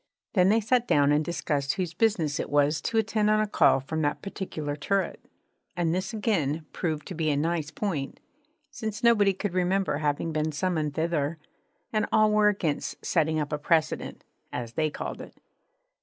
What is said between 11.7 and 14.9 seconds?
and all were against setting up a precedent (as they